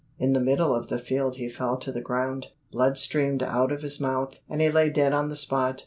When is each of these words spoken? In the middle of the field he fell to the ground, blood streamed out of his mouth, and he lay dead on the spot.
In 0.17 0.33
the 0.33 0.39
middle 0.39 0.73
of 0.73 0.87
the 0.87 0.97
field 0.97 1.35
he 1.35 1.47
fell 1.47 1.77
to 1.77 1.91
the 1.91 2.01
ground, 2.01 2.47
blood 2.71 2.97
streamed 2.97 3.43
out 3.43 3.71
of 3.71 3.83
his 3.83 3.99
mouth, 3.99 4.39
and 4.49 4.59
he 4.59 4.71
lay 4.71 4.89
dead 4.89 5.13
on 5.13 5.29
the 5.29 5.35
spot. 5.35 5.79